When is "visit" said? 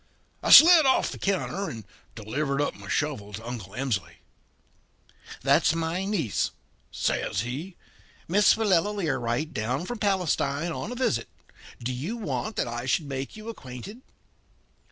10.95-11.27